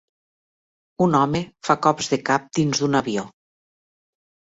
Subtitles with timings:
[1.05, 3.27] Un home fa cops de cap dins d'un avió.